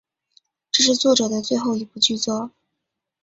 [0.71, 2.49] 这是作者的最后一部剧作。